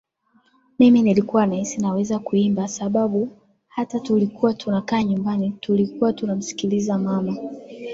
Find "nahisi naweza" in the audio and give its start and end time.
1.47-2.19